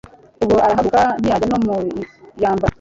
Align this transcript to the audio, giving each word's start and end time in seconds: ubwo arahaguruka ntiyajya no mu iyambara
ubwo 0.43 0.57
arahaguruka 0.65 1.01
ntiyajya 1.19 1.47
no 1.51 1.59
mu 1.65 1.75
iyambara 2.37 2.69